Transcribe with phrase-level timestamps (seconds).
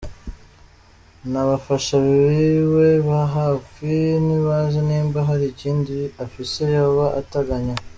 [1.31, 3.91] N'abafasha biwe ba hafi,
[4.25, 7.75] ntibazi nimba hari ikindi afise yoba ateganya.